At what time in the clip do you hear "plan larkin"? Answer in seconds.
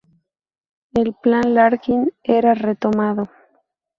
1.21-2.11